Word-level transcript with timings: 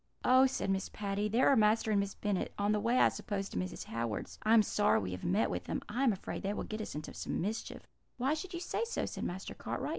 "'Oh!' 0.25 0.47
said 0.47 0.71
Miss 0.71 0.89
Patty, 0.89 1.29
'there 1.29 1.47
are 1.47 1.55
Master 1.55 1.91
and 1.91 1.99
Miss 1.99 2.15
Bennet 2.15 2.51
on 2.57 2.71
the 2.71 2.79
way, 2.79 2.97
I 2.97 3.09
suppose, 3.09 3.49
to 3.49 3.57
Mrs. 3.57 3.83
Howard's. 3.83 4.39
I 4.41 4.55
am 4.55 4.63
sorry 4.63 4.99
we 4.99 5.11
have 5.11 5.23
met 5.23 5.51
with 5.51 5.65
them; 5.65 5.83
I 5.87 6.03
am 6.03 6.11
afraid 6.11 6.41
they 6.41 6.55
will 6.55 6.63
get 6.63 6.81
us 6.81 6.95
into 6.95 7.13
some 7.13 7.39
mischief.' 7.39 7.85
"'Why 8.17 8.33
should 8.33 8.55
you 8.55 8.59
say 8.61 8.83
so?' 8.83 9.05
said 9.05 9.23
Master 9.23 9.53
Cartwright. 9.53 9.89